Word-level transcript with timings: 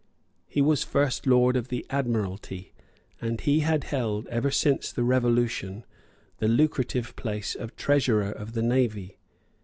He 0.47 0.63
was 0.63 0.83
First 0.83 1.27
Lord 1.27 1.55
of 1.55 1.67
the 1.67 1.85
Admiralty; 1.91 2.73
and 3.21 3.39
he 3.39 3.59
had 3.59 3.83
held, 3.83 4.25
ever 4.29 4.49
since 4.49 4.91
the 4.91 5.03
Revolution, 5.03 5.85
the 6.39 6.47
lucrative 6.47 7.15
place 7.15 7.53
of 7.53 7.75
Treasurer 7.75 8.31
of 8.31 8.53
the 8.53 8.63
Navy. 8.63 9.19